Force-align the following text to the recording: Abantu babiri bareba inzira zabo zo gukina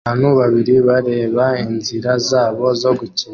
Abantu 0.07 0.27
babiri 0.39 0.75
bareba 0.87 1.45
inzira 1.65 2.11
zabo 2.29 2.65
zo 2.81 2.91
gukina 2.99 3.29